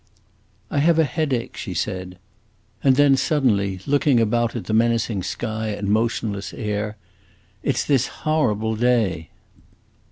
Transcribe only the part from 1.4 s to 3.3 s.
she said. And then